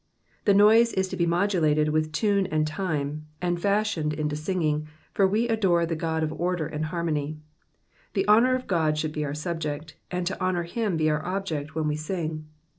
'''The 0.45 0.55
noise 0.55 0.93
is 0.93 1.07
to 1.09 1.15
be 1.15 1.27
modulated 1.27 1.89
with 1.89 2.11
tune 2.11 2.47
and 2.47 2.65
time, 2.65 3.27
and 3.39 3.61
fashioned 3.61 4.13
into 4.15 4.35
singing, 4.35 4.87
for 5.13 5.27
we 5.27 5.47
adore 5.47 5.85
the 5.85 5.95
God 5.95 6.23
of 6.23 6.33
order 6.33 6.65
and 6.65 6.85
harmony. 6.85 7.37
The 8.15 8.27
honour 8.27 8.55
of 8.55 8.65
God 8.65 8.97
should 8.97 9.11
be 9.13 9.23
our 9.23 9.35
subject, 9.35 9.97
and 10.09 10.25
to 10.25 10.41
honour 10.41 10.63
him 10.63 10.99
our 11.07 11.23
object 11.23 11.75
when 11.75 11.87
we 11.87 11.97
sing. 11.97 12.47